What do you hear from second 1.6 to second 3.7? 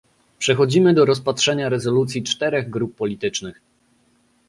rezolucji czterech grup politycznych